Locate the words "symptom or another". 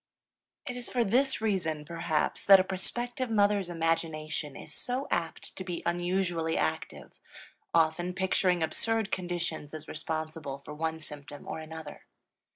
11.01-12.05